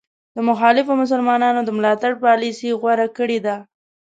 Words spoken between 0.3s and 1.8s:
د مخالفو مسلمانانو د